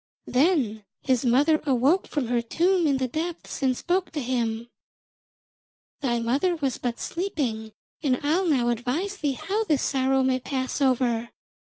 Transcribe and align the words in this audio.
Then 0.25 0.83
his 1.03 1.23
mother 1.23 1.61
awoke 1.63 2.07
from 2.07 2.25
her 2.29 2.41
tomb 2.41 2.87
in 2.87 2.97
the 2.97 3.07
depths 3.07 3.61
and 3.61 3.77
spoke 3.77 4.09
to 4.13 4.19
him: 4.19 4.67
'Thy 5.99 6.19
mother 6.21 6.55
was 6.55 6.79
but 6.79 6.99
sleeping, 6.99 7.71
and 8.01 8.19
I'll 8.23 8.47
now 8.47 8.69
advise 8.69 9.17
thee 9.17 9.33
how 9.33 9.63
this 9.65 9.83
sorrow 9.83 10.23
may 10.23 10.39
pass 10.39 10.81
over. 10.81 11.29